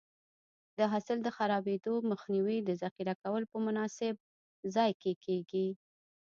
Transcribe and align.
د 0.77 0.79
حاصل 0.91 1.17
د 1.23 1.27
خرابېدو 1.37 1.93
مخنیوی 2.11 2.57
د 2.63 2.69
ذخیره 2.81 3.13
کولو 3.21 3.45
په 3.53 3.57
مناسب 3.65 4.15
ځای 4.75 4.91
کې 5.01 5.11
کېږي. 5.25 5.67